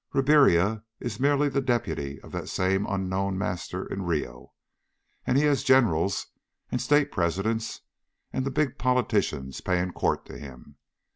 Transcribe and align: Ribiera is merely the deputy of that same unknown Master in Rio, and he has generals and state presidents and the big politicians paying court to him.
Ribiera 0.13 0.83
is 0.99 1.19
merely 1.19 1.47
the 1.47 1.61
deputy 1.61 2.19
of 2.21 2.31
that 2.31 2.49
same 2.49 2.87
unknown 2.87 3.37
Master 3.37 3.85
in 3.85 4.01
Rio, 4.01 4.51
and 5.27 5.37
he 5.37 5.43
has 5.43 5.63
generals 5.63 6.25
and 6.71 6.81
state 6.81 7.11
presidents 7.11 7.81
and 8.33 8.43
the 8.43 8.49
big 8.49 8.79
politicians 8.79 9.61
paying 9.61 9.91
court 9.93 10.25
to 10.25 10.39
him. 10.39 10.77